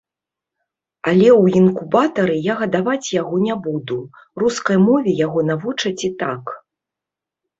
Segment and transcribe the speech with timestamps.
[1.09, 3.97] Але ў інкубатары я гадаваць яго не буду,
[4.43, 6.43] рускай мове яго навучаць і так.